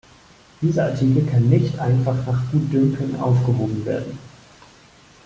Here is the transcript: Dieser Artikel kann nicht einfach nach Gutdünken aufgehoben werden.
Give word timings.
Dieser 0.63 0.85
Artikel 0.85 1.27
kann 1.27 1.47
nicht 1.47 1.77
einfach 1.77 2.25
nach 2.25 2.49
Gutdünken 2.51 3.19
aufgehoben 3.19 3.85
werden. 3.85 4.17